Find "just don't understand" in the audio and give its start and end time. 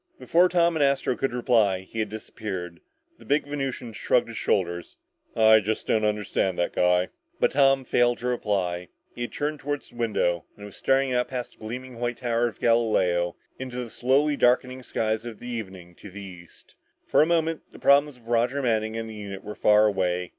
5.59-6.57